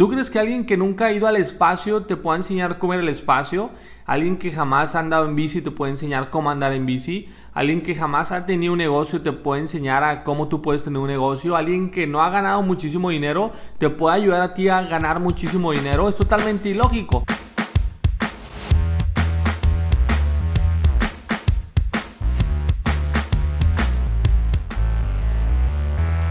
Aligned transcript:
¿Tú 0.00 0.08
crees 0.08 0.30
que 0.30 0.38
alguien 0.38 0.64
que 0.64 0.78
nunca 0.78 1.04
ha 1.04 1.12
ido 1.12 1.26
al 1.26 1.36
espacio 1.36 2.04
te 2.04 2.16
pueda 2.16 2.38
enseñar 2.38 2.78
cómo 2.78 2.94
ir 2.94 3.00
al 3.00 3.10
espacio? 3.10 3.68
¿Alguien 4.06 4.38
que 4.38 4.50
jamás 4.50 4.94
ha 4.94 5.00
andado 5.00 5.26
en 5.26 5.36
bici 5.36 5.60
te 5.60 5.70
puede 5.70 5.92
enseñar 5.92 6.30
cómo 6.30 6.50
andar 6.50 6.72
en 6.72 6.86
bici? 6.86 7.28
¿Alguien 7.52 7.82
que 7.82 7.94
jamás 7.94 8.32
ha 8.32 8.46
tenido 8.46 8.72
un 8.72 8.78
negocio 8.78 9.20
te 9.20 9.32
puede 9.32 9.60
enseñar 9.60 10.24
cómo 10.24 10.48
tú 10.48 10.62
puedes 10.62 10.84
tener 10.84 10.98
un 11.00 11.08
negocio? 11.08 11.54
¿Alguien 11.54 11.90
que 11.90 12.06
no 12.06 12.22
ha 12.22 12.30
ganado 12.30 12.62
muchísimo 12.62 13.10
dinero 13.10 13.52
te 13.76 13.90
puede 13.90 14.16
ayudar 14.16 14.40
a 14.40 14.54
ti 14.54 14.70
a 14.70 14.80
ganar 14.80 15.20
muchísimo 15.20 15.70
dinero? 15.70 16.08
Es 16.08 16.16
totalmente 16.16 16.70
ilógico. 16.70 17.22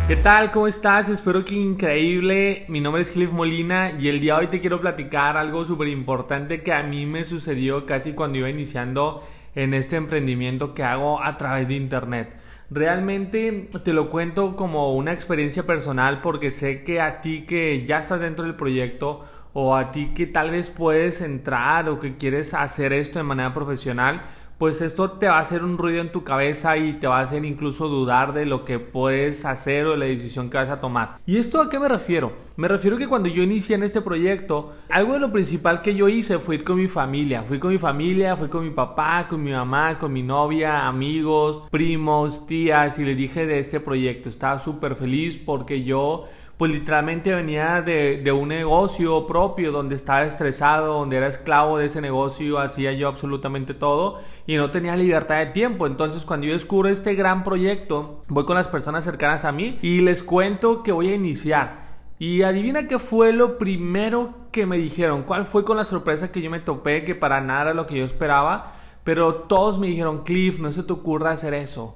¿Qué 0.10 0.16
tal? 0.16 0.50
¿Cómo 0.52 0.66
estás? 0.66 1.08
Espero 1.08 1.46
que 1.46 1.54
increíble. 1.54 2.66
Mi 2.68 2.82
nombre 2.82 3.04
es 3.04 3.12
Cliff 3.12 3.32
Molina 3.32 3.92
y 3.92 4.08
el 4.08 4.20
día 4.20 4.34
de 4.34 4.40
hoy 4.40 4.48
te 4.48 4.60
quiero 4.60 4.82
platicar 4.82 5.38
algo 5.38 5.64
súper 5.66 5.88
importante 5.88 6.64
que 6.64 6.74
a 6.74 6.82
mí 6.82 7.06
me 7.06 7.26
sucedió 7.26 7.86
casi 7.86 8.14
cuando 8.14 8.40
iba 8.40 8.50
iniciando 8.50 9.24
en 9.54 9.76
este 9.76 9.98
emprendimiento 9.98 10.74
que 10.74 10.84
hago 10.84 11.22
a 11.22 11.38
través 11.38 11.68
de 11.68 11.76
internet. 11.76 12.36
Realmente 12.72 13.70
te 13.84 13.94
lo 13.94 14.10
cuento 14.10 14.56
como 14.56 14.96
una 14.96 15.14
experiencia 15.14 15.68
personal 15.68 16.22
porque 16.22 16.50
sé 16.50 16.84
que 16.84 17.02
a 17.02 17.22
ti 17.22 17.46
que 17.46 17.86
ya 17.86 18.00
estás 18.00 18.20
dentro 18.20 18.46
del 18.46 18.56
proyecto 18.56 19.26
o 19.54 19.76
a 19.76 19.92
ti 19.92 20.16
que 20.16 20.26
tal 20.26 20.50
vez 20.50 20.72
puedes 20.72 21.22
entrar 21.22 21.88
o 21.88 22.00
que 22.00 22.14
quieres 22.14 22.56
hacer 22.56 22.94
esto 22.94 23.20
de 23.20 23.24
manera 23.26 23.54
profesional, 23.54 24.24
pues 24.60 24.82
esto 24.82 25.12
te 25.12 25.30
va 25.30 25.38
a 25.38 25.40
hacer 25.42 25.64
un 25.64 25.78
ruido 25.78 26.02
en 26.02 26.12
tu 26.12 26.26
cabeza 26.26 26.78
y 26.78 26.94
te 27.00 27.08
va 27.08 27.20
a 27.20 27.24
hacer 27.24 27.46
incluso 27.46 27.88
dudar 27.88 28.34
de 28.34 28.46
lo 28.46 28.66
que 28.66 28.78
puedes 28.78 29.46
hacer 29.46 29.88
o 29.88 29.92
de 29.92 29.98
la 29.98 30.06
decisión 30.06 30.50
que 30.50 30.58
vas 30.58 30.70
a 30.70 30.82
tomar. 30.82 31.18
¿Y 31.26 31.38
esto 31.38 31.62
a 31.62 31.70
qué 31.70 31.80
me 31.80 31.88
refiero? 31.88 32.34
Me 32.58 32.68
refiero 32.68 32.98
que 32.98 33.08
cuando 33.08 33.30
yo 33.30 33.42
inicié 33.42 33.78
en 33.78 33.84
este 33.84 34.02
proyecto, 34.02 34.74
algo 34.90 35.14
de 35.14 35.20
lo 35.20 35.32
principal 35.32 35.82
que 35.82 35.96
yo 35.96 36.10
hice 36.10 36.40
fue 36.40 36.56
ir 36.56 36.66
con 36.66 36.76
mi 36.76 36.90
familia. 36.90 37.44
Fui 37.44 37.58
con 37.58 37.72
mi 37.72 37.78
familia, 37.78 38.36
fui 38.36 38.50
con 38.50 38.66
mi 38.66 38.72
papá, 38.72 39.28
con 39.30 39.42
mi 39.42 39.52
mamá, 39.52 39.98
con 39.98 40.12
mi 40.12 40.24
novia, 40.24 40.88
amigos, 40.90 41.64
primos, 41.72 42.46
tías 42.46 43.00
y 43.00 43.06
le 43.06 43.16
dije 43.16 43.46
de 43.46 43.60
este 43.60 43.80
proyecto. 43.80 44.28
Estaba 44.28 44.60
súper 44.60 44.96
feliz 44.96 45.38
porque 45.38 45.86
yo 45.86 46.26
pues 46.60 46.74
literalmente 46.74 47.34
venía 47.34 47.82
de, 47.82 48.30
un 48.34 48.50
negocio 48.50 49.26
propio 49.26 49.72
donde 49.72 49.96
estaba 49.96 50.24
estresado, 50.26 50.96
donde 50.96 51.16
era 51.16 51.28
esclavo 51.28 51.78
de 51.78 51.86
ese 51.86 52.02
negocio, 52.02 52.60
hacía 52.60 52.92
yo 52.92 53.08
absolutamente 53.08 53.74
todo 53.74 54.20
y 54.46 54.58
no 54.58 54.70
tenía 54.70 54.98
libertad 54.98 55.38
de 55.38 55.46
tiempo. 55.46 55.88
Entonces 55.88 56.26
cuando 56.26 56.48
yo 56.48 56.52
descubro 56.52 56.90
este 56.90 57.16
gran 57.16 57.46
proyecto, 57.46 58.26
voy 58.28 58.44
con 58.44 58.58
las 58.58 58.68
personas 58.68 59.06
cercanas 59.06 59.46
a 59.46 59.54
mí 59.54 59.80
y 59.82 60.02
les 60.02 60.22
cuento 60.22 60.84
que 60.84 60.92
voy 60.92 61.08
a 61.08 61.16
iniciar. 61.16 62.02
Y 62.20 62.42
adivina 62.42 62.90
qué 62.90 63.00
fue 63.00 63.32
lo 63.32 63.58
primero 63.58 64.34
que 64.52 64.66
me 64.66 64.76
dijeron, 64.76 65.24
cuál 65.24 65.46
fue 65.46 65.64
con 65.64 65.78
la 65.78 65.86
sorpresa 65.86 66.34
que 66.34 66.42
yo 66.42 66.52
me 66.52 66.60
topé, 66.60 67.06
que 67.06 67.16
para 67.16 67.40
nada 67.40 67.62
era 67.62 67.74
lo 67.74 67.88
que 67.88 68.00
yo 68.00 68.04
esperaba, 68.04 68.74
pero 69.06 69.34
todos 69.34 69.80
me 69.80 69.88
dijeron, 69.88 70.26
Cliff, 70.26 70.60
no 70.60 70.74
se 70.74 70.84
te 70.84 70.92
ocurra 70.92 71.32
hacer 71.32 71.54
eso. 71.54 71.96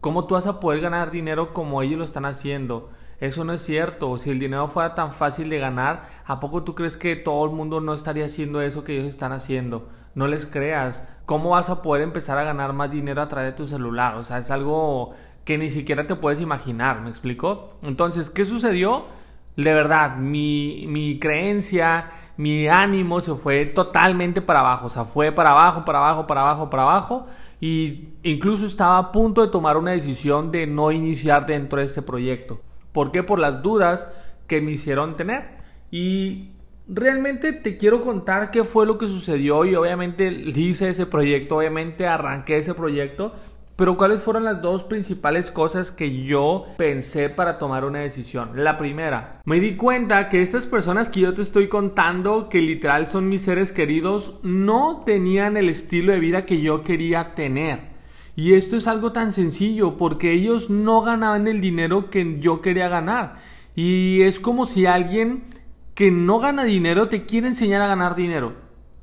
¿Cómo 0.00 0.28
tú 0.28 0.34
vas 0.34 0.46
a 0.46 0.60
poder 0.60 0.80
ganar 0.80 1.10
dinero 1.10 1.52
como 1.52 1.82
ellos 1.82 1.98
lo 1.98 2.04
están 2.04 2.24
haciendo? 2.24 2.90
Eso 3.20 3.44
no 3.44 3.52
es 3.52 3.62
cierto. 3.62 4.18
Si 4.18 4.30
el 4.30 4.38
dinero 4.38 4.68
fuera 4.68 4.94
tan 4.94 5.12
fácil 5.12 5.48
de 5.48 5.58
ganar, 5.58 6.08
¿a 6.26 6.38
poco 6.40 6.64
tú 6.64 6.74
crees 6.74 6.96
que 6.96 7.16
todo 7.16 7.44
el 7.44 7.52
mundo 7.52 7.80
no 7.80 7.94
estaría 7.94 8.26
haciendo 8.26 8.60
eso 8.60 8.84
que 8.84 8.94
ellos 8.94 9.08
están 9.08 9.32
haciendo? 9.32 9.88
No 10.14 10.26
les 10.26 10.46
creas. 10.46 11.02
¿Cómo 11.24 11.50
vas 11.50 11.70
a 11.70 11.82
poder 11.82 12.02
empezar 12.02 12.38
a 12.38 12.44
ganar 12.44 12.72
más 12.72 12.90
dinero 12.90 13.22
a 13.22 13.28
través 13.28 13.52
de 13.52 13.56
tu 13.56 13.66
celular? 13.66 14.16
O 14.16 14.24
sea, 14.24 14.38
es 14.38 14.50
algo 14.50 15.14
que 15.44 15.58
ni 15.58 15.70
siquiera 15.70 16.06
te 16.06 16.16
puedes 16.16 16.40
imaginar, 16.40 17.00
¿me 17.00 17.08
explico? 17.08 17.78
Entonces, 17.82 18.30
¿qué 18.30 18.44
sucedió? 18.44 19.06
De 19.56 19.72
verdad, 19.72 20.16
mi, 20.16 20.86
mi 20.88 21.18
creencia, 21.18 22.10
mi 22.36 22.68
ánimo 22.68 23.20
se 23.20 23.34
fue 23.34 23.64
totalmente 23.64 24.42
para 24.42 24.60
abajo. 24.60 24.86
O 24.86 24.90
sea, 24.90 25.04
fue 25.04 25.32
para 25.32 25.50
abajo, 25.50 25.84
para 25.84 25.98
abajo, 25.98 26.26
para 26.26 26.40
abajo, 26.42 26.70
para 26.70 26.82
abajo. 26.82 27.26
Y 27.60 28.08
incluso 28.22 28.66
estaba 28.66 28.98
a 28.98 29.12
punto 29.12 29.40
de 29.40 29.48
tomar 29.48 29.76
una 29.78 29.92
decisión 29.92 30.52
de 30.52 30.66
no 30.66 30.92
iniciar 30.92 31.46
dentro 31.46 31.78
de 31.78 31.86
este 31.86 32.02
proyecto. 32.02 32.60
¿Por 32.96 33.12
qué? 33.12 33.22
Por 33.22 33.38
las 33.38 33.62
dudas 33.62 34.10
que 34.46 34.62
me 34.62 34.72
hicieron 34.72 35.18
tener. 35.18 35.44
Y 35.90 36.52
realmente 36.88 37.52
te 37.52 37.76
quiero 37.76 38.00
contar 38.00 38.50
qué 38.50 38.64
fue 38.64 38.86
lo 38.86 38.96
que 38.96 39.06
sucedió 39.06 39.66
y 39.66 39.74
obviamente 39.74 40.28
hice 40.28 40.88
ese 40.88 41.04
proyecto, 41.04 41.58
obviamente 41.58 42.06
arranqué 42.06 42.56
ese 42.56 42.72
proyecto, 42.72 43.34
pero 43.76 43.98
cuáles 43.98 44.22
fueron 44.22 44.44
las 44.44 44.62
dos 44.62 44.82
principales 44.84 45.50
cosas 45.50 45.90
que 45.90 46.24
yo 46.24 46.64
pensé 46.78 47.28
para 47.28 47.58
tomar 47.58 47.84
una 47.84 47.98
decisión. 47.98 48.52
La 48.64 48.78
primera, 48.78 49.42
me 49.44 49.60
di 49.60 49.76
cuenta 49.76 50.30
que 50.30 50.40
estas 50.40 50.66
personas 50.66 51.10
que 51.10 51.20
yo 51.20 51.34
te 51.34 51.42
estoy 51.42 51.68
contando, 51.68 52.48
que 52.48 52.62
literal 52.62 53.08
son 53.08 53.28
mis 53.28 53.42
seres 53.42 53.72
queridos, 53.72 54.40
no 54.42 55.02
tenían 55.04 55.58
el 55.58 55.68
estilo 55.68 56.12
de 56.12 56.18
vida 56.18 56.46
que 56.46 56.62
yo 56.62 56.82
quería 56.82 57.34
tener. 57.34 57.95
Y 58.36 58.52
esto 58.52 58.76
es 58.76 58.86
algo 58.86 59.12
tan 59.12 59.32
sencillo 59.32 59.96
porque 59.96 60.32
ellos 60.32 60.68
no 60.68 61.00
ganaban 61.00 61.48
el 61.48 61.62
dinero 61.62 62.10
que 62.10 62.38
yo 62.38 62.60
quería 62.60 62.88
ganar. 62.88 63.36
Y 63.74 64.22
es 64.22 64.38
como 64.38 64.66
si 64.66 64.84
alguien 64.84 65.44
que 65.94 66.10
no 66.10 66.38
gana 66.38 66.64
dinero 66.64 67.08
te 67.08 67.24
quiere 67.24 67.48
enseñar 67.48 67.80
a 67.80 67.88
ganar 67.88 68.14
dinero. 68.14 68.52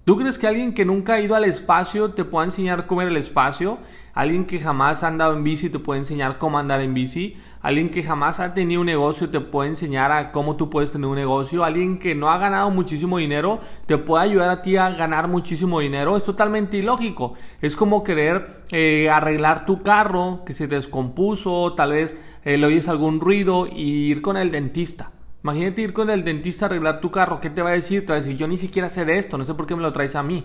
¿Tú 0.06 0.18
crees 0.18 0.38
que 0.38 0.48
alguien 0.48 0.74
que 0.76 0.86
nunca 0.86 1.14
ha 1.14 1.22
ido 1.22 1.34
al 1.34 1.46
espacio 1.46 2.12
te 2.12 2.26
pueda 2.26 2.46
enseñar 2.46 2.86
cómo 2.86 3.02
ir 3.02 3.08
al 3.08 3.18
espacio? 3.18 3.80
Alguien 4.14 4.46
que 4.46 4.60
jamás 4.60 5.02
ha 5.02 5.08
andado 5.08 5.34
en 5.34 5.44
bici 5.44 5.70
te 5.70 5.80
puede 5.80 6.02
enseñar 6.02 6.38
cómo 6.38 6.60
andar 6.60 6.82
en 6.82 6.94
bici. 6.94 7.38
Alguien 7.64 7.92
que 7.92 8.04
jamás 8.04 8.42
ha 8.42 8.54
tenido 8.54 8.82
un 8.82 8.88
negocio 8.88 9.30
te 9.30 9.40
puede 9.40 9.70
enseñar 9.70 10.12
a 10.12 10.34
cómo 10.34 10.58
tú 10.58 10.70
puedes 10.70 10.92
tener 10.92 11.08
un 11.08 11.16
negocio. 11.16 11.64
Alguien 11.64 11.98
que 11.98 12.14
no 12.14 12.30
ha 12.30 12.38
ganado 12.38 12.70
muchísimo 12.72 13.20
dinero 13.20 13.62
te 13.86 13.98
puede 13.98 14.26
ayudar 14.26 14.50
a 14.50 14.62
ti 14.62 14.76
a 14.76 14.90
ganar 14.90 15.30
muchísimo 15.30 15.80
dinero. 15.80 16.18
Es 16.18 16.26
totalmente 16.26 16.76
ilógico. 16.76 17.36
Es 17.62 17.78
como 17.78 18.04
querer 18.04 18.48
eh, 18.72 19.10
arreglar 19.10 19.66
tu 19.66 19.82
carro 19.82 20.42
que 20.46 20.54
se 20.54 20.68
descompuso, 20.68 21.74
tal 21.74 21.92
vez 21.92 22.20
eh, 22.44 22.58
le 22.58 22.68
oyes 22.68 22.90
algún 22.90 23.22
ruido 23.22 23.66
y 23.66 24.12
ir 24.12 24.22
con 24.22 24.36
el 24.36 24.52
dentista. 24.52 25.12
Imagínate 25.42 25.84
ir 25.84 25.94
con 25.94 26.10
el 26.10 26.26
dentista 26.26 26.66
a 26.66 26.68
arreglar 26.68 27.00
tu 27.00 27.12
carro. 27.12 27.40
¿Qué 27.40 27.50
te 27.50 27.62
va 27.62 27.70
a 27.70 27.74
decir? 27.74 28.06
Te 28.06 28.12
va 28.12 28.18
a 28.18 28.20
decir, 28.20 28.36
yo 28.36 28.46
ni 28.46 28.58
siquiera 28.58 28.90
sé 28.90 29.06
de 29.06 29.18
esto, 29.18 29.38
no 29.38 29.46
sé 29.46 29.54
por 29.54 29.68
qué 29.68 29.76
me 29.78 29.84
lo 29.84 29.94
traes 29.94 30.18
a 30.18 30.24
mí. 30.24 30.44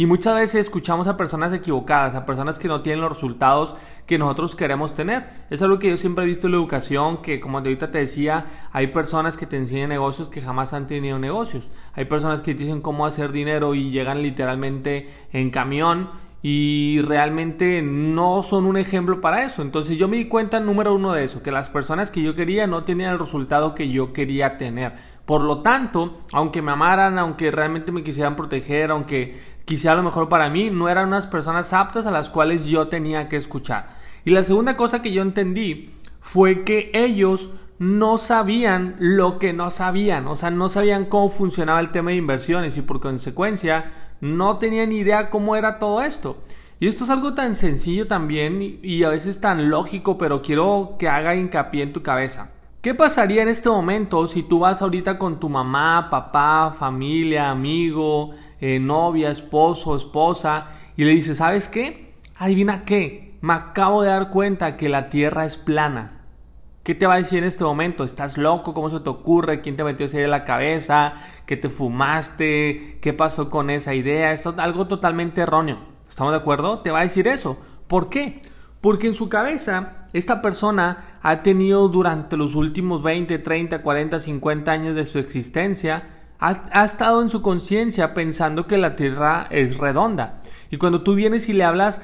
Y 0.00 0.06
muchas 0.06 0.36
veces 0.36 0.60
escuchamos 0.60 1.08
a 1.08 1.16
personas 1.16 1.52
equivocadas, 1.52 2.14
a 2.14 2.24
personas 2.24 2.60
que 2.60 2.68
no 2.68 2.82
tienen 2.82 3.00
los 3.00 3.10
resultados 3.10 3.74
que 4.06 4.16
nosotros 4.16 4.54
queremos 4.54 4.94
tener. 4.94 5.28
Es 5.50 5.60
algo 5.60 5.80
que 5.80 5.90
yo 5.90 5.96
siempre 5.96 6.22
he 6.22 6.28
visto 6.28 6.46
en 6.46 6.52
la 6.52 6.58
educación, 6.58 7.20
que 7.20 7.40
como 7.40 7.58
ahorita 7.58 7.90
te 7.90 7.98
decía, 7.98 8.46
hay 8.70 8.86
personas 8.86 9.36
que 9.36 9.46
te 9.46 9.56
enseñan 9.56 9.88
negocios 9.88 10.28
que 10.28 10.40
jamás 10.40 10.72
han 10.72 10.86
tenido 10.86 11.18
negocios. 11.18 11.68
Hay 11.94 12.04
personas 12.04 12.42
que 12.42 12.54
te 12.54 12.62
dicen 12.62 12.80
cómo 12.80 13.06
hacer 13.06 13.32
dinero 13.32 13.74
y 13.74 13.90
llegan 13.90 14.22
literalmente 14.22 15.10
en 15.32 15.50
camión 15.50 16.10
y 16.42 17.00
realmente 17.02 17.82
no 17.82 18.44
son 18.44 18.66
un 18.66 18.76
ejemplo 18.76 19.20
para 19.20 19.44
eso. 19.44 19.62
Entonces 19.62 19.98
yo 19.98 20.06
me 20.06 20.18
di 20.18 20.26
cuenta 20.26 20.60
número 20.60 20.94
uno 20.94 21.12
de 21.12 21.24
eso, 21.24 21.42
que 21.42 21.50
las 21.50 21.68
personas 21.68 22.12
que 22.12 22.22
yo 22.22 22.36
quería 22.36 22.68
no 22.68 22.84
tenían 22.84 23.14
el 23.14 23.18
resultado 23.18 23.74
que 23.74 23.90
yo 23.90 24.12
quería 24.12 24.58
tener. 24.58 25.18
Por 25.26 25.42
lo 25.42 25.60
tanto, 25.60 26.12
aunque 26.32 26.62
me 26.62 26.72
amaran, 26.72 27.18
aunque 27.18 27.50
realmente 27.50 27.92
me 27.92 28.02
quisieran 28.02 28.34
proteger, 28.34 28.92
aunque 28.92 29.57
quisiera 29.68 29.94
lo 29.94 30.02
mejor 30.02 30.30
para 30.30 30.48
mí, 30.48 30.70
no 30.70 30.88
eran 30.88 31.08
unas 31.08 31.26
personas 31.26 31.74
aptas 31.74 32.06
a 32.06 32.10
las 32.10 32.30
cuales 32.30 32.64
yo 32.64 32.88
tenía 32.88 33.28
que 33.28 33.36
escuchar. 33.36 33.98
Y 34.24 34.30
la 34.30 34.42
segunda 34.42 34.78
cosa 34.78 35.02
que 35.02 35.12
yo 35.12 35.20
entendí 35.20 35.90
fue 36.20 36.64
que 36.64 36.90
ellos 36.94 37.50
no 37.78 38.16
sabían 38.16 38.96
lo 38.98 39.38
que 39.38 39.52
no 39.52 39.68
sabían, 39.68 40.26
o 40.26 40.36
sea, 40.36 40.50
no 40.50 40.70
sabían 40.70 41.04
cómo 41.04 41.28
funcionaba 41.28 41.80
el 41.80 41.92
tema 41.92 42.10
de 42.10 42.16
inversiones 42.16 42.78
y 42.78 42.82
por 42.82 43.00
consecuencia 43.00 43.92
no 44.22 44.56
tenían 44.56 44.90
idea 44.90 45.28
cómo 45.28 45.54
era 45.54 45.78
todo 45.78 46.00
esto. 46.00 46.38
Y 46.80 46.88
esto 46.88 47.04
es 47.04 47.10
algo 47.10 47.34
tan 47.34 47.54
sencillo 47.54 48.06
también 48.06 48.78
y, 48.82 49.04
a 49.04 49.10
veces 49.10 49.38
tan 49.38 49.68
lógico, 49.68 50.16
pero 50.16 50.40
quiero 50.40 50.96
que 50.98 51.08
haga 51.10 51.36
hincapié 51.36 51.82
en 51.82 51.92
tu 51.92 52.02
cabeza. 52.02 52.52
¿Qué 52.80 52.94
pasaría 52.94 53.42
en 53.42 53.48
este 53.48 53.68
momento 53.68 54.26
si 54.28 54.42
tú 54.44 54.60
vas 54.60 54.80
ahorita 54.80 55.18
con 55.18 55.38
tu 55.38 55.50
mamá, 55.50 56.08
papá, 56.10 56.74
familia, 56.78 57.50
amigo, 57.50 58.34
eh, 58.60 58.78
novia, 58.78 59.30
esposo, 59.30 59.96
esposa 59.96 60.68
y 60.96 61.04
le 61.04 61.12
dices, 61.12 61.38
¿sabes 61.38 61.68
qué? 61.68 62.14
Adivina 62.36 62.84
qué, 62.84 63.36
me 63.40 63.52
acabo 63.52 64.02
de 64.02 64.10
dar 64.10 64.30
cuenta 64.30 64.76
que 64.76 64.88
la 64.88 65.08
tierra 65.10 65.44
es 65.44 65.56
plana. 65.56 66.18
¿Qué 66.82 66.94
te 66.94 67.06
va 67.06 67.14
a 67.14 67.18
decir 67.18 67.38
en 67.38 67.44
este 67.44 67.64
momento? 67.64 68.02
¿Estás 68.02 68.38
loco? 68.38 68.72
¿Cómo 68.72 68.88
se 68.88 69.00
te 69.00 69.10
ocurre? 69.10 69.60
¿Quién 69.60 69.76
te 69.76 69.84
metió 69.84 70.06
esa 70.06 70.16
idea 70.16 70.24
en 70.24 70.30
la 70.30 70.44
cabeza? 70.44 71.14
¿Qué 71.44 71.56
te 71.56 71.68
fumaste? 71.68 72.98
¿Qué 73.02 73.12
pasó 73.12 73.50
con 73.50 73.68
esa 73.68 73.94
idea? 73.94 74.32
Es 74.32 74.46
algo 74.46 74.88
totalmente 74.88 75.42
erróneo. 75.42 75.80
¿Estamos 76.08 76.32
de 76.32 76.38
acuerdo? 76.38 76.78
Te 76.78 76.90
va 76.90 77.00
a 77.00 77.02
decir 77.02 77.28
eso. 77.28 77.58
¿Por 77.88 78.08
qué? 78.08 78.40
Porque 78.80 79.06
en 79.06 79.14
su 79.14 79.28
cabeza 79.28 80.06
esta 80.14 80.40
persona 80.40 81.18
ha 81.20 81.42
tenido 81.42 81.88
durante 81.88 82.36
los 82.36 82.54
últimos 82.54 83.02
20, 83.02 83.38
30, 83.38 83.82
40, 83.82 84.20
50 84.20 84.72
años 84.72 84.96
de 84.96 85.04
su 85.04 85.18
existencia, 85.18 86.17
ha, 86.38 86.84
estado 86.84 87.22
en 87.22 87.30
su 87.30 87.42
conciencia 87.42 88.14
pensando 88.14 88.66
que 88.66 88.78
la 88.78 88.96
Tierra 88.96 89.46
es 89.50 89.76
redonda. 89.76 90.40
Y 90.70 90.76
cuando 90.76 91.02
tú 91.02 91.14
vienes 91.14 91.48
y 91.48 91.52
le 91.52 91.64
hablas 91.64 92.02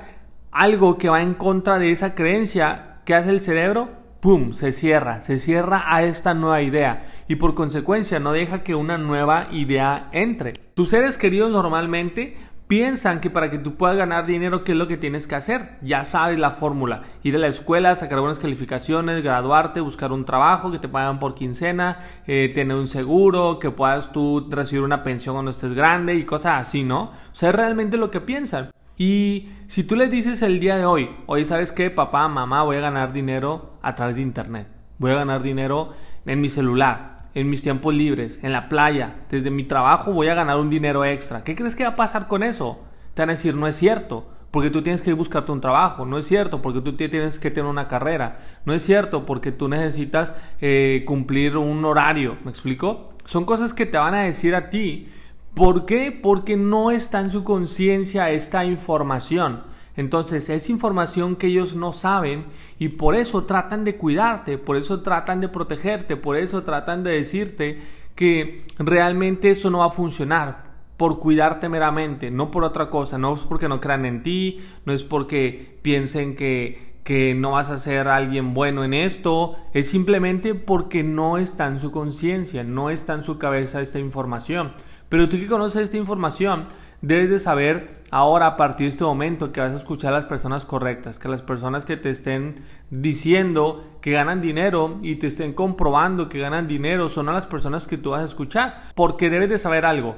algo 0.51 0.99
que 0.99 1.09
va 1.09 1.23
en 1.23 1.35
contra 1.35 1.79
de 1.79 1.93
esa 1.93 2.15
creencia, 2.15 3.01
¿qué 3.05 3.15
hace 3.15 3.31
el 3.31 3.41
cerebro? 3.41 4.05
¡pum!, 4.25 4.55
se 4.55 4.73
cierra, 4.73 5.21
se 5.21 5.39
cierra 5.39 5.85
a 5.87 6.03
esta 6.03 6.33
nueva 6.33 6.63
idea 6.63 7.05
y 7.29 7.37
por 7.37 7.55
consecuencia 7.55 8.21
no 8.21 8.33
deja 8.33 8.63
que 8.63 8.75
una 8.75 8.97
nueva 8.97 9.49
idea 9.51 10.09
entre. 10.13 10.55
Tus 10.55 10.89
seres 10.89 11.19
queridos 11.19 11.51
normalmente 11.51 12.39
piensan 12.75 13.21
que 13.21 13.31
para 13.31 13.53
que 13.53 13.59
tú 13.61 13.77
puedas 13.77 13.97
ganar 13.97 14.27
dinero, 14.27 14.65
¿qué 14.65 14.73
es 14.73 14.79
lo 14.79 14.89
que 14.89 14.97
tienes 14.97 15.29
que 15.29 15.37
hacer? 15.37 15.79
Ya 15.81 16.03
sabes 16.03 16.41
la 16.41 16.51
fórmula. 16.51 17.05
Ir 17.23 17.37
a 17.37 17.39
la 17.39 17.47
escuela, 17.47 17.95
sacar 17.95 18.19
buenas 18.19 18.41
calificaciones, 18.41 19.23
graduarte, 19.23 19.79
buscar 19.79 20.11
un 20.11 20.25
trabajo 20.25 20.73
que 20.73 20.81
te 20.81 20.89
pagan 20.89 21.21
por 21.21 21.37
quincena, 21.37 21.99
eh, 22.27 22.51
tener 22.53 22.77
un 22.77 22.89
seguro, 22.89 23.61
que 23.61 23.71
puedas 23.71 24.11
tú 24.11 24.49
recibir 24.51 24.83
una 24.83 25.05
pensión 25.05 25.37
cuando 25.37 25.53
estés 25.53 25.73
grande 25.73 26.17
y 26.17 26.25
cosas 26.25 26.63
así, 26.63 26.83
¿no? 26.83 27.03
O 27.05 27.35
sea, 27.35 27.51
es 27.51 27.55
realmente 27.55 27.97
lo 27.97 28.11
que 28.11 28.21
piensan. 28.21 28.71
Y 28.97 29.51
si 29.69 29.85
tú 29.85 29.95
les 29.95 30.11
dices 30.11 30.43
el 30.43 30.59
día 30.59 30.77
de 30.77 30.85
hoy, 30.85 31.11
oye, 31.27 31.45
¿sabes 31.45 31.71
qué? 31.71 31.91
Papá, 31.91 32.27
mamá, 32.27 32.65
voy 32.65 32.79
a 32.79 32.81
ganar 32.81 33.13
dinero 33.13 33.79
a 33.83 33.95
través 33.95 34.17
de 34.17 34.23
internet. 34.23 34.67
Voy 34.99 35.13
a 35.13 35.15
ganar 35.15 35.45
dinero 35.45 35.93
en 36.27 36.41
mi 36.41 36.49
celular 36.49 37.14
en 37.35 37.51
mis 37.51 37.63
tiempos 37.63 37.95
libres, 37.95 38.39
en 38.43 38.53
la 38.53 38.69
playa, 38.69 39.17
desde 39.29 39.51
mi 39.51 39.65
trabajo 39.65 40.13
voy 40.13 40.29
a 40.29 40.35
ganar 40.35 40.57
un 40.59 40.71
dinero 40.71 41.05
extra. 41.05 41.43
¿Qué 41.45 41.55
crees 41.55 41.75
que 41.75 41.85
va 41.85 41.91
a 41.91 41.97
pasar 41.97 42.29
con 42.29 42.43
eso? 42.43 42.81
Te 43.15 43.23
van 43.23 43.31
a 43.31 43.33
decir, 43.33 43.55
no 43.55 43.67
es 43.67 43.77
cierto, 43.77 44.29
porque 44.51 44.71
tú 44.71 44.83
tienes 44.83 45.03
que 45.03 45.13
buscarte 45.13 45.51
un 45.51 45.61
trabajo, 45.61 46.07
no 46.07 46.17
es 46.17 46.27
cierto, 46.27 46.63
porque 46.63 46.81
tú 46.81 46.97
tienes 46.97 47.41
que 47.41 47.51
tener 47.51 47.69
una 47.69 47.89
carrera, 47.89 48.39
no 48.65 48.73
es 48.73 48.85
cierto, 48.85 49.27
porque 49.27 49.51
tú 49.51 49.69
necesitas 49.69 50.35
eh, 50.61 51.03
cumplir 51.07 51.57
un 51.57 51.85
horario, 51.85 52.37
¿me 52.45 52.53
explico? 52.53 53.15
Son 53.25 53.45
cosas 53.45 53.75
que 53.75 53.85
te 53.85 53.99
van 53.99 54.15
a 54.15 54.23
decir 54.23 54.55
a 54.55 54.71
ti. 54.71 55.09
¿Por 55.55 55.87
qué? 55.87 56.13
Porque 56.13 56.57
no 56.57 56.91
está 56.91 57.21
en 57.21 57.33
su 57.33 57.43
conciencia 57.43 58.31
esta 58.31 58.65
información. 58.65 59.74
Entonces 59.97 60.51
es 60.51 60.69
información 60.71 61.37
que 61.37 61.47
ellos 61.47 61.77
no 61.77 61.93
saben 61.93 62.47
y 62.79 62.89
por 62.89 63.15
eso 63.15 63.45
tratan 63.45 63.85
de 63.85 63.97
cuidarte, 63.97 64.59
por 64.59 64.77
eso 64.77 65.03
tratan 65.03 65.41
de 65.41 65.49
protegerte, 65.49 66.17
por 66.17 66.37
eso 66.37 66.65
tratan 66.65 67.05
de 67.05 67.13
decirte 67.13 67.81
que 68.15 68.65
realmente 68.79 69.51
eso 69.51 69.71
no 69.71 69.79
va 69.79 69.87
a 69.87 69.91
funcionar, 69.91 70.75
por 70.97 71.19
cuidarte 71.19 71.69
meramente, 71.69 72.31
no 72.31 72.51
por 72.51 72.65
otra 72.65 72.91
cosa, 72.91 73.19
no 73.19 73.35
es 73.35 73.43
porque 73.43 73.69
no 73.69 73.81
crean 73.81 74.05
en 74.05 74.23
ti, 74.23 74.61
no 74.85 74.93
es 74.93 75.05
porque 75.05 75.79
piensen 75.83 76.37
que, 76.37 76.95
que 77.03 77.35
no 77.35 77.53
vas 77.53 77.71
a 77.71 77.79
ser 77.79 78.09
alguien 78.09 78.55
bueno 78.55 78.85
en 78.85 78.95
esto, 78.95 79.57
es 79.73 79.89
simplemente 79.89 80.55
porque 80.55 81.03
no 81.03 81.39
está 81.39 81.67
en 81.67 81.81
su 81.81 81.91
conciencia, 81.91 82.63
no 82.63 82.91
está 82.91 83.15
en 83.15 83.25
su 83.25 83.39
cabeza 83.39 83.81
esta 83.81 83.99
información. 83.99 84.73
Pero 85.09 85.29
tú 85.29 85.37
que 85.37 85.47
conoces 85.47 85.83
esta 85.83 85.97
información, 85.97 86.67
debes 87.07 87.29
de 87.29 87.39
saber 87.39 87.89
ahora 88.11 88.47
a 88.47 88.57
partir 88.57 88.87
de 88.87 88.91
este 88.91 89.05
momento 89.05 89.53
que 89.53 89.61
vas 89.61 89.73
a 89.73 89.77
escuchar 89.77 90.15
a 90.15 90.17
las 90.17 90.25
personas 90.25 90.65
correctas, 90.65 91.19
que 91.19 91.29
las 91.29 91.43
personas 91.43 91.85
que 91.85 91.99
te 91.99 92.09
estén 92.09 92.65
diciendo 92.91 93.99
que 94.01 94.13
ganan 94.13 94.41
dinero 94.41 94.99
y 95.03 95.17
te 95.17 95.27
estén 95.27 95.53
comprobando 95.53 96.29
que 96.31 96.39
ganan 96.39 96.67
dinero 96.67 97.11
son 97.11 97.29
a 97.29 97.33
las 97.33 97.47
personas 97.47 97.87
que 97.87 97.99
tú 97.99 98.11
vas 98.11 98.23
a 98.23 98.25
escuchar, 98.25 98.85
porque 98.95 99.29
debes 99.29 99.51
de 99.51 99.59
saber 99.59 99.85
algo. 99.85 100.17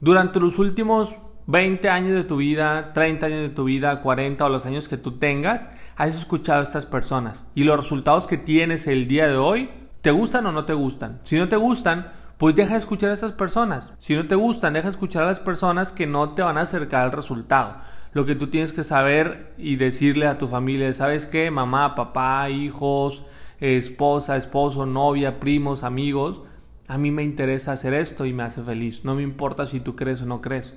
Durante 0.00 0.40
los 0.40 0.58
últimos 0.58 1.16
20 1.46 1.88
años 1.88 2.14
de 2.14 2.24
tu 2.24 2.38
vida, 2.38 2.92
30 2.92 3.26
años 3.26 3.40
de 3.40 3.50
tu 3.50 3.64
vida, 3.64 4.00
40 4.00 4.44
o 4.44 4.48
los 4.48 4.66
años 4.66 4.88
que 4.88 4.96
tú 4.96 5.18
tengas, 5.18 5.70
has 5.96 6.18
escuchado 6.18 6.60
a 6.60 6.64
estas 6.64 6.86
personas 6.86 7.44
y 7.54 7.62
los 7.62 7.76
resultados 7.76 8.26
que 8.26 8.38
tienes 8.38 8.88
el 8.88 9.06
día 9.06 9.28
de 9.28 9.36
hoy, 9.36 9.70
¿te 10.00 10.10
gustan 10.10 10.46
o 10.46 10.52
no 10.52 10.64
te 10.64 10.74
gustan? 10.74 11.20
Si 11.22 11.36
no 11.36 11.48
te 11.48 11.56
gustan, 11.56 12.08
pues 12.38 12.56
deja 12.56 12.72
de 12.72 12.78
escuchar 12.78 13.10
a 13.10 13.14
esas 13.14 13.32
personas. 13.32 13.92
Si 13.98 14.14
no 14.14 14.26
te 14.26 14.34
gustan, 14.34 14.72
deja 14.72 14.88
de 14.88 14.92
escuchar 14.92 15.24
a 15.24 15.26
las 15.26 15.40
personas 15.40 15.92
que 15.92 16.06
no 16.06 16.30
te 16.30 16.42
van 16.42 16.58
a 16.58 16.62
acercar 16.62 17.04
al 17.04 17.12
resultado. 17.12 17.76
Lo 18.12 18.26
que 18.26 18.34
tú 18.34 18.48
tienes 18.48 18.72
que 18.72 18.84
saber 18.84 19.54
y 19.58 19.76
decirle 19.76 20.26
a 20.26 20.38
tu 20.38 20.46
familia, 20.48 20.92
¿sabes 20.94 21.26
qué? 21.26 21.50
Mamá, 21.50 21.94
papá, 21.94 22.48
hijos, 22.50 23.24
esposa, 23.60 24.36
esposo, 24.36 24.86
novia, 24.86 25.40
primos, 25.40 25.82
amigos, 25.82 26.42
a 26.86 26.98
mí 26.98 27.10
me 27.10 27.24
interesa 27.24 27.72
hacer 27.72 27.94
esto 27.94 28.26
y 28.26 28.32
me 28.32 28.42
hace 28.42 28.62
feliz. 28.62 29.04
No 29.04 29.14
me 29.14 29.22
importa 29.22 29.66
si 29.66 29.80
tú 29.80 29.96
crees 29.96 30.22
o 30.22 30.26
no 30.26 30.40
crees. 30.40 30.76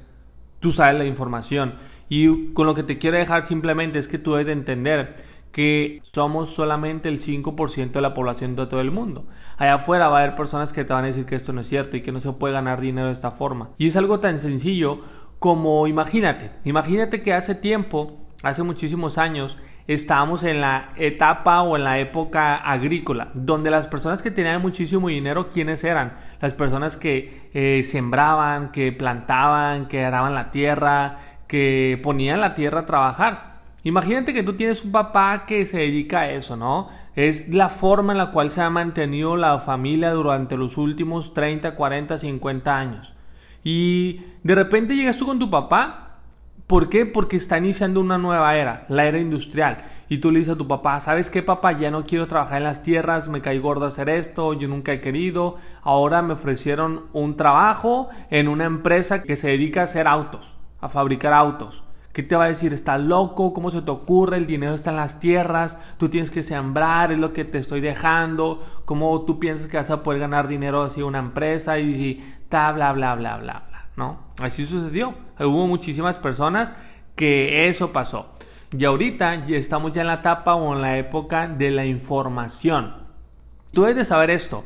Tú 0.59 0.71
sabes 0.71 0.97
la 0.97 1.05
información. 1.05 1.75
Y 2.09 2.53
con 2.53 2.65
lo 2.65 2.73
que 2.73 2.83
te 2.83 2.97
quiero 2.97 3.17
dejar 3.17 3.43
simplemente 3.43 3.99
es 3.99 4.07
que 4.07 4.17
tú 4.17 4.31
debes 4.31 4.47
de 4.47 4.53
entender 4.53 5.15
que 5.57 6.03
somos 6.03 6.53
solamente 6.53 7.09
el 7.09 7.19
5% 7.19 7.91
de 7.91 8.01
la 8.01 8.13
población 8.13 8.55
de 8.55 8.67
todo 8.67 8.79
el 8.79 8.91
mundo. 8.91 9.25
Allá 9.57 9.73
afuera 9.73 10.07
va 10.07 10.19
a 10.19 10.23
haber 10.23 10.35
personas 10.35 10.71
que 10.71 10.85
te 10.85 10.93
van 10.93 11.03
a 11.03 11.07
decir 11.07 11.25
que 11.25 11.33
esto 11.33 11.51
no 11.51 11.61
es 11.61 11.67
cierto 11.67 11.97
y 11.97 12.03
que 12.03 12.11
no 12.11 12.21
se 12.21 12.31
puede 12.33 12.53
ganar 12.53 12.79
dinero 12.79 13.07
de 13.07 13.13
esta 13.13 13.31
forma. 13.31 13.71
Y 13.79 13.87
es 13.87 13.97
algo 13.97 14.19
tan 14.19 14.39
sencillo 14.39 15.01
como 15.39 15.87
imagínate, 15.87 16.51
imagínate 16.63 17.23
que 17.23 17.33
hace 17.33 17.55
tiempo, 17.55 18.15
hace 18.43 18.61
muchísimos 18.61 19.17
años, 19.17 19.57
estábamos 19.87 20.43
en 20.43 20.61
la 20.61 20.89
etapa 20.95 21.63
o 21.63 21.75
en 21.75 21.85
la 21.85 21.97
época 21.97 22.57
agrícola, 22.57 23.31
donde 23.33 23.71
las 23.71 23.87
personas 23.87 24.21
que 24.21 24.29
tenían 24.29 24.61
muchísimo 24.61 25.07
dinero, 25.07 25.49
¿quiénes 25.49 25.83
eran? 25.83 26.17
Las 26.39 26.53
personas 26.53 26.97
que 26.97 27.49
eh, 27.55 27.81
sembraban, 27.83 28.71
que 28.71 28.91
plantaban, 28.91 29.87
que 29.87 30.05
araban 30.05 30.35
la 30.35 30.51
tierra, 30.51 31.17
que 31.47 31.99
ponían 32.03 32.41
la 32.41 32.53
tierra 32.53 32.81
a 32.81 32.85
trabajar. 32.85 33.56
Imagínate 33.87 34.33
que 34.33 34.43
tú 34.43 34.57
tienes 34.57 34.83
un 34.83 34.91
papá 34.91 35.45
que 35.45 35.65
se 35.65 35.77
dedica 35.77 36.19
a 36.19 36.31
eso, 36.31 36.57
¿no? 36.57 36.89
Es 37.15 37.47
la 37.47 37.69
forma 37.69 38.11
en 38.11 38.17
la 38.17 38.31
cual 38.31 38.51
se 38.51 38.59
ha 38.59 38.69
mantenido 38.69 39.37
la 39.37 39.59
familia 39.59 40.11
durante 40.11 40.57
los 40.57 40.77
últimos 40.77 41.33
30, 41.33 41.73
40, 41.73 42.17
50 42.17 42.77
años. 42.77 43.13
Y 43.63 44.23
de 44.43 44.55
repente 44.55 44.93
llegas 44.93 45.15
tú 45.15 45.25
con 45.25 45.39
tu 45.39 45.49
papá. 45.49 46.17
¿Por 46.67 46.89
qué? 46.89 47.05
Porque 47.05 47.37
está 47.37 47.59
iniciando 47.59 48.01
una 48.01 48.17
nueva 48.17 48.57
era, 48.57 48.85
la 48.89 49.05
era 49.05 49.19
industrial. 49.19 49.77
Y 50.09 50.17
tú 50.17 50.31
le 50.31 50.39
dices 50.39 50.55
a 50.55 50.57
tu 50.57 50.67
papá, 50.67 50.99
¿sabes 50.99 51.29
qué 51.29 51.41
papá? 51.41 51.71
Ya 51.71 51.89
no 51.89 52.03
quiero 52.03 52.27
trabajar 52.27 52.57
en 52.57 52.65
las 52.65 52.83
tierras, 52.83 53.29
me 53.29 53.39
caí 53.39 53.57
gordo 53.57 53.85
hacer 53.85 54.09
esto, 54.09 54.51
yo 54.51 54.67
nunca 54.67 54.91
he 54.91 54.99
querido. 54.99 55.55
Ahora 55.81 56.21
me 56.21 56.33
ofrecieron 56.33 57.05
un 57.13 57.37
trabajo 57.37 58.09
en 58.31 58.49
una 58.49 58.65
empresa 58.65 59.23
que 59.23 59.37
se 59.37 59.47
dedica 59.47 59.79
a 59.79 59.83
hacer 59.85 60.09
autos, 60.09 60.57
a 60.81 60.89
fabricar 60.89 61.31
autos. 61.31 61.86
¿Qué 62.13 62.23
te 62.23 62.35
va 62.35 62.45
a 62.45 62.47
decir? 62.47 62.73
¿Estás 62.73 62.99
loco? 62.99 63.53
¿Cómo 63.53 63.69
se 63.69 63.81
te 63.81 63.91
ocurre? 63.91 64.37
El 64.37 64.47
dinero 64.47 64.73
está 64.73 64.89
en 64.89 64.95
las 64.95 65.19
tierras, 65.19 65.79
tú 65.97 66.09
tienes 66.09 66.31
que 66.31 66.41
sembrar, 66.41 67.11
es 67.11 67.19
lo 67.19 67.31
que 67.31 67.45
te 67.45 67.59
estoy 67.59 67.79
dejando. 67.79 68.63
¿Cómo 68.85 69.21
tú 69.21 69.39
piensas 69.39 69.67
que 69.67 69.77
vas 69.77 69.91
a 69.91 70.01
poder 70.01 70.19
ganar 70.21 70.47
dinero 70.47 70.81
así 70.83 71.01
una 71.01 71.19
empresa? 71.19 71.77
Y 71.77 72.23
ta, 72.49 72.71
bla, 72.71 72.91
bla, 72.93 73.13
bla, 73.15 73.37
bla, 73.37 73.63
bla, 73.69 73.85
¿no? 73.95 74.19
Así 74.39 74.65
sucedió. 74.65 75.13
Hubo 75.39 75.67
muchísimas 75.67 76.17
personas 76.17 76.73
que 77.15 77.67
eso 77.67 77.91
pasó. 77.93 78.31
Y 78.71 78.83
ahorita 78.83 79.45
ya 79.45 79.57
estamos 79.57 79.93
ya 79.93 80.01
en 80.01 80.07
la 80.07 80.15
etapa 80.15 80.55
o 80.55 80.73
en 80.73 80.81
la 80.81 80.97
época 80.97 81.47
de 81.47 81.71
la 81.71 81.85
información. 81.85 82.95
Tú 83.71 83.81
debes 83.81 83.95
de 83.95 84.05
saber 84.05 84.31
esto. 84.31 84.65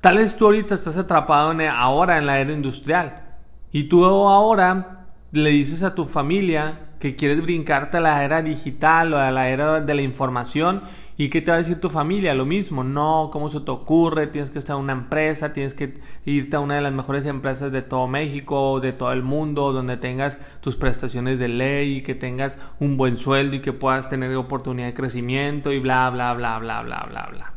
Tal 0.00 0.18
vez 0.18 0.36
tú 0.36 0.44
ahorita 0.44 0.74
estás 0.74 0.98
atrapado 0.98 1.54
ahora 1.70 2.18
en 2.18 2.26
la 2.26 2.38
era 2.38 2.52
industrial. 2.52 3.38
Y 3.72 3.84
tú 3.84 4.04
ahora 4.04 5.03
le 5.34 5.50
dices 5.50 5.82
a 5.82 5.94
tu 5.94 6.04
familia 6.04 6.80
que 7.00 7.16
quieres 7.16 7.42
brincarte 7.42 7.98
a 7.98 8.00
la 8.00 8.24
era 8.24 8.40
digital 8.40 9.12
o 9.12 9.18
a 9.18 9.30
la 9.30 9.50
era 9.50 9.80
de 9.80 9.94
la 9.94 10.02
información 10.02 10.82
y 11.16 11.28
qué 11.28 11.42
te 11.42 11.50
va 11.50 11.56
a 11.56 11.58
decir 11.58 11.80
tu 11.80 11.90
familia, 11.90 12.34
lo 12.34 12.44
mismo, 12.44 12.82
no, 12.82 13.30
¿cómo 13.32 13.48
se 13.48 13.60
te 13.60 13.70
ocurre? 13.70 14.26
Tienes 14.28 14.50
que 14.50 14.58
estar 14.58 14.76
en 14.76 14.82
una 14.82 14.94
empresa, 14.94 15.52
tienes 15.52 15.74
que 15.74 16.00
irte 16.24 16.56
a 16.56 16.60
una 16.60 16.76
de 16.76 16.80
las 16.80 16.92
mejores 16.92 17.26
empresas 17.26 17.70
de 17.70 17.82
todo 17.82 18.08
México, 18.08 18.80
de 18.80 18.92
todo 18.92 19.12
el 19.12 19.22
mundo, 19.22 19.72
donde 19.72 19.96
tengas 19.96 20.38
tus 20.60 20.76
prestaciones 20.76 21.38
de 21.38 21.48
ley, 21.48 21.98
y 21.98 22.02
que 22.02 22.16
tengas 22.16 22.58
un 22.80 22.96
buen 22.96 23.16
sueldo 23.16 23.54
y 23.56 23.60
que 23.60 23.72
puedas 23.72 24.10
tener 24.10 24.34
oportunidad 24.34 24.88
de 24.88 24.94
crecimiento 24.94 25.72
y 25.72 25.78
bla, 25.78 26.10
bla, 26.10 26.32
bla, 26.34 26.58
bla, 26.58 26.82
bla, 26.82 27.06
bla, 27.08 27.28
bla. 27.30 27.52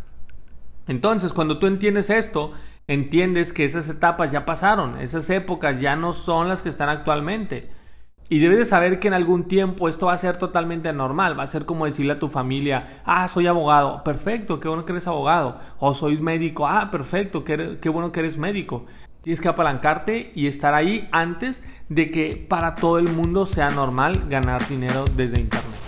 Entonces, 0.88 1.34
cuando 1.34 1.58
tú 1.58 1.66
entiendes 1.66 2.12
esto, 2.12 2.54
entiendes 2.88 3.52
que 3.52 3.66
esas 3.66 3.90
etapas 3.90 4.32
ya 4.32 4.46
pasaron, 4.46 5.00
esas 5.00 5.30
épocas 5.30 5.82
ya 5.82 5.98
no 5.98 6.14
son 6.14 6.48
las 6.48 6.62
que 6.62 6.70
están 6.70 6.90
actualmente. 6.90 7.70
Y 8.30 8.40
debes 8.40 8.58
de 8.58 8.66
saber 8.66 9.00
que 9.00 9.08
en 9.08 9.14
algún 9.14 9.48
tiempo 9.48 9.88
esto 9.88 10.08
va 10.08 10.14
a 10.14 10.18
ser 10.18 10.38
totalmente 10.38 10.92
normal, 10.92 11.38
va 11.38 11.44
a 11.44 11.48
ser 11.48 11.66
como 11.66 11.86
decirle 11.86 12.14
a 12.14 12.20
tu 12.20 12.28
familia, 12.28 13.02
ah, 13.06 13.28
soy 13.28 13.48
abogado, 13.48 14.04
perfecto, 14.04 14.60
qué 14.60 14.68
bueno 14.68 14.86
que 14.86 14.92
eres 14.92 15.08
abogado, 15.08 15.60
o 15.80 15.94
soy 15.94 16.18
médico, 16.18 16.68
ah, 16.68 16.90
perfecto, 16.92 17.44
qué, 17.44 17.78
qué 17.82 17.90
bueno 17.90 18.12
que 18.12 18.22
eres 18.22 18.38
médico. 18.38 18.86
Tienes 19.22 19.42
que 19.42 19.48
apalancarte 19.50 20.32
y 20.36 20.48
estar 20.48 20.74
ahí 20.74 21.08
antes 21.12 21.64
de 21.90 22.12
que 22.12 22.46
para 22.50 22.76
todo 22.76 23.00
el 23.00 23.10
mundo 23.10 23.46
sea 23.46 23.70
normal 23.70 24.26
ganar 24.30 24.66
dinero 24.68 25.06
desde 25.16 25.40
internet. 25.40 25.87